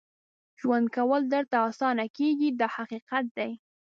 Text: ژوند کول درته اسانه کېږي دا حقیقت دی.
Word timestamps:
ژوند 0.59 0.87
کول 0.95 1.21
درته 1.33 1.57
اسانه 1.69 2.05
کېږي 2.17 2.49
دا 2.59 2.67
حقیقت 2.75 3.25
دی. 3.37 3.51